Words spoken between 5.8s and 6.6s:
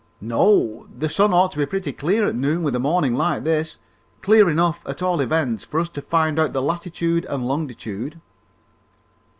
to find out the